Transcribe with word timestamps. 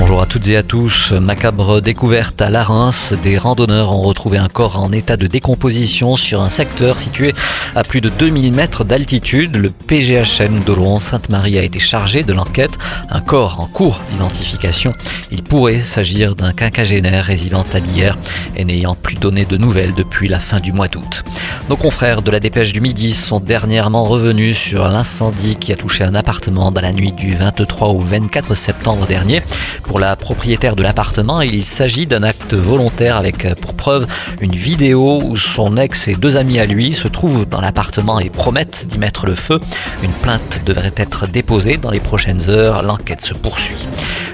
Bonjour 0.00 0.22
à 0.22 0.26
toutes 0.26 0.46
et 0.46 0.56
à 0.56 0.62
tous. 0.62 1.10
Macabre 1.10 1.82
découverte 1.82 2.40
à 2.40 2.50
Larins. 2.50 2.92
Des 3.20 3.36
randonneurs 3.36 3.92
ont 3.92 4.02
retrouvé 4.02 4.38
un 4.38 4.48
corps 4.48 4.78
en 4.78 4.92
état 4.92 5.16
de 5.16 5.26
décomposition 5.26 6.14
sur 6.14 6.40
un 6.40 6.50
secteur 6.50 7.00
situé 7.00 7.34
à 7.74 7.82
plus 7.82 8.00
de 8.00 8.08
2000 8.08 8.52
mètres 8.52 8.84
d'altitude. 8.84 9.56
Le 9.56 9.70
PGHM 9.70 10.60
d'Oloron-Sainte-Marie 10.60 11.58
a 11.58 11.64
été 11.64 11.80
chargé 11.80 12.22
de 12.22 12.32
l'enquête. 12.32 12.78
Un 13.10 13.20
corps 13.20 13.58
en 13.60 13.66
cours 13.66 14.00
d'identification. 14.12 14.94
Il 15.32 15.42
pourrait 15.42 15.80
s'agir 15.80 16.36
d'un 16.36 16.52
quinquagénaire 16.52 17.24
résident 17.24 17.66
à 17.72 17.80
Bière 17.80 18.16
et 18.54 18.64
n'ayant 18.64 18.94
plus 18.94 19.16
donné 19.16 19.46
de 19.46 19.56
nouvelles 19.56 19.94
depuis 19.94 20.28
la 20.28 20.38
fin 20.38 20.60
du 20.60 20.72
mois 20.72 20.86
d'août. 20.86 21.24
Nos 21.68 21.76
confrères 21.76 22.22
de 22.22 22.30
la 22.30 22.40
dépêche 22.40 22.72
du 22.72 22.80
midi 22.80 23.12
sont 23.12 23.40
dernièrement 23.40 24.04
revenus 24.04 24.56
sur 24.56 24.88
l'incendie 24.88 25.56
qui 25.56 25.70
a 25.70 25.76
touché 25.76 26.02
un 26.02 26.14
appartement 26.14 26.70
dans 26.70 26.80
la 26.80 26.92
nuit 26.92 27.12
du 27.12 27.34
23 27.34 27.88
au 27.88 27.98
24 27.98 28.54
septembre 28.54 29.06
dernier. 29.06 29.42
Pour 29.82 29.98
la 29.98 30.16
propriétaire 30.16 30.76
de 30.76 30.82
l'appartement, 30.82 31.42
il 31.42 31.62
s'agit 31.62 32.06
d'un 32.06 32.22
acte 32.22 32.54
volontaire 32.54 33.16
avec 33.16 33.44
euh, 33.44 33.54
pour 33.54 33.74
preuve 33.74 34.06
une 34.40 34.54
vidéo 34.54 35.20
où 35.22 35.36
son 35.36 35.76
ex 35.76 36.08
et 36.08 36.14
deux 36.14 36.38
amis 36.38 36.58
à 36.58 36.64
lui 36.64 36.94
se 36.94 37.06
trouvent 37.06 37.46
dans 37.46 37.60
l'appartement 37.60 38.18
et 38.18 38.30
promettent 38.30 38.86
d'y 38.88 38.96
mettre 38.96 39.26
le 39.26 39.34
feu. 39.34 39.60
Une 40.02 40.12
plainte 40.12 40.62
devrait 40.64 40.94
être 40.96 41.26
déposée 41.26 41.76
dans 41.76 41.90
les 41.90 42.00
prochaines 42.00 42.48
heures. 42.48 42.82
L'enquête 42.82 43.22
se 43.22 43.34
poursuit. 43.34 43.86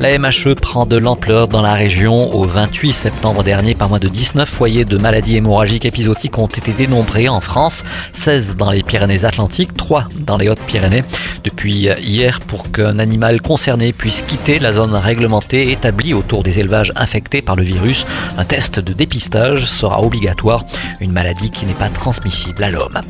La 0.00 0.16
MHE 0.16 0.54
prend 0.54 0.86
de 0.86 0.96
l'ampleur 0.96 1.48
dans 1.48 1.60
la 1.60 1.74
région. 1.74 2.32
Au 2.32 2.44
28 2.44 2.92
septembre 2.92 3.42
dernier, 3.42 3.74
pas 3.74 3.88
moins 3.88 3.98
de 3.98 4.06
19 4.06 4.48
foyers 4.48 4.84
de 4.84 4.96
maladies 4.96 5.36
hémorragiques 5.36 5.84
épisodiques 5.84 6.38
ont 6.38 6.46
été 6.46 6.72
dénombrés 6.72 7.17
en 7.26 7.40
France, 7.40 7.82
16 8.12 8.54
dans 8.54 8.70
les 8.70 8.84
Pyrénées-Atlantiques, 8.84 9.76
3 9.76 10.08
dans 10.20 10.36
les 10.36 10.48
Hautes-Pyrénées. 10.48 11.02
Depuis 11.44 11.88
hier, 12.02 12.40
pour 12.40 12.70
qu'un 12.72 12.98
animal 12.98 13.40
concerné 13.40 13.92
puisse 13.92 14.22
quitter 14.22 14.58
la 14.58 14.72
zone 14.72 14.94
réglementée 14.94 15.70
établie 15.70 16.14
autour 16.14 16.42
des 16.42 16.58
élevages 16.58 16.92
infectés 16.96 17.42
par 17.42 17.56
le 17.56 17.62
virus, 17.62 18.04
un 18.36 18.44
test 18.44 18.80
de 18.80 18.92
dépistage 18.92 19.64
sera 19.64 20.02
obligatoire, 20.02 20.64
une 21.00 21.12
maladie 21.12 21.50
qui 21.50 21.64
n'est 21.66 21.72
pas 21.72 21.88
transmissible 21.88 22.62
à 22.64 22.70
l'homme. 22.70 23.00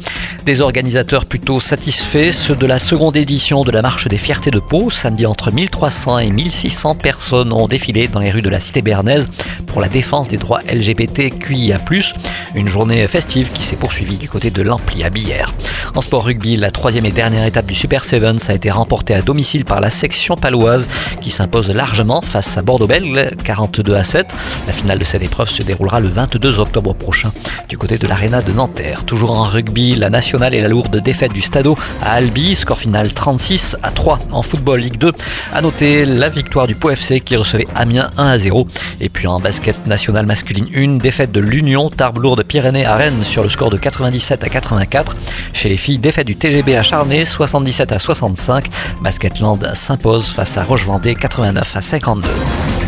Des 0.44 0.60
organisateurs 0.60 1.26
plutôt 1.26 1.60
satisfaits, 1.60 2.32
ceux 2.32 2.56
de 2.56 2.66
la 2.66 2.78
seconde 2.78 3.16
édition 3.16 3.64
de 3.64 3.70
la 3.70 3.82
Marche 3.82 4.08
des 4.08 4.18
Fiertés 4.18 4.50
de 4.50 4.60
Pau, 4.60 4.90
samedi 4.90 5.26
entre 5.26 5.50
1300 5.50 6.18
et 6.18 6.30
1600 6.30 6.94
personnes 6.94 7.52
ont 7.52 7.68
défilé 7.68 8.08
dans 8.08 8.20
les 8.20 8.30
rues 8.30 8.42
de 8.42 8.48
la 8.48 8.60
cité 8.60 8.82
bernaise 8.82 9.30
pour 9.66 9.80
la 9.80 9.88
défense 9.88 10.28
des 10.28 10.36
droits 10.36 10.60
LGBTQIA+, 10.70 11.78
une 12.54 12.68
journée 12.68 13.06
festive 13.08 13.52
qui 13.52 13.62
s'est 13.62 13.76
poursuivie 13.76 14.16
du 14.16 14.28
côté 14.28 14.50
de 14.50 14.62
l'Ampli 14.62 15.04
à 15.04 15.10
Billère. 15.10 15.54
En 15.94 16.00
sport 16.00 16.24
rugby, 16.24 16.56
la 16.56 16.70
troisième 16.70 17.06
et 17.06 17.12
dernière 17.12 17.44
étape 17.44 17.66
du 17.66 17.74
Super 17.74 18.04
Sevens 18.18 18.50
a 18.50 18.54
été 18.54 18.68
remportée 18.68 19.14
à 19.14 19.22
domicile 19.22 19.64
par 19.64 19.80
la 19.80 19.90
section 19.90 20.34
paloise 20.34 20.88
qui 21.20 21.30
s'impose 21.30 21.70
largement 21.70 22.20
face 22.20 22.58
à 22.58 22.62
Bordeaux-Bègles, 22.62 23.30
42 23.44 23.94
à 23.94 24.02
7. 24.02 24.34
La 24.66 24.72
finale 24.72 24.98
de 24.98 25.04
cette 25.04 25.22
épreuve 25.22 25.48
se 25.48 25.62
déroulera 25.62 26.00
le 26.00 26.08
22 26.08 26.58
octobre 26.58 26.94
prochain 26.94 27.32
du 27.68 27.78
côté 27.78 27.96
de 27.96 28.08
l'Arena 28.08 28.42
de 28.42 28.50
Nanterre. 28.52 29.04
Toujours 29.04 29.30
en 29.30 29.44
rugby, 29.44 29.94
la 29.94 30.10
nationale 30.10 30.52
et 30.52 30.60
la 30.60 30.66
lourde 30.66 30.96
défaite 30.96 31.32
du 31.32 31.42
Stadeau 31.42 31.76
à 32.02 32.14
Albi, 32.14 32.56
score 32.56 32.80
final 32.80 33.12
36 33.12 33.76
à 33.84 33.92
3 33.92 34.18
en 34.32 34.42
football 34.42 34.80
Ligue 34.80 34.98
2. 34.98 35.12
À 35.52 35.60
noter 35.60 36.04
la 36.04 36.28
victoire 36.28 36.66
du 36.66 36.74
Pau 36.74 36.90
FC 36.90 37.20
qui 37.20 37.36
recevait 37.36 37.68
Amiens 37.76 38.10
1 38.16 38.26
à 38.26 38.36
0. 38.36 38.66
Et 39.00 39.10
puis 39.10 39.28
en 39.28 39.38
basket 39.38 39.86
national 39.86 40.26
masculine 40.26 40.66
1, 40.74 40.96
défaite 40.96 41.30
de 41.30 41.38
l'Union 41.38 41.88
Tarbes-Lourdes-Pyrénées 41.88 42.84
à 42.84 42.96
Rennes 42.96 43.22
sur 43.22 43.44
le 43.44 43.48
score 43.48 43.70
de 43.70 43.76
97 43.76 44.42
à 44.42 44.48
84. 44.48 45.14
Chez 45.52 45.68
les 45.68 45.76
filles, 45.76 45.98
défaite 45.98 46.26
du 46.26 46.34
TGB 46.34 46.76
à 46.76 46.82
Charnay 46.82 47.24
77 47.24 47.92
à 47.92 48.00
65. 48.14 48.70
Basketland 49.02 49.74
s'impose 49.74 50.30
face 50.30 50.56
à 50.56 50.64
Roche-Vendée 50.64 51.14
89 51.14 51.76
à 51.76 51.80
52. 51.82 52.87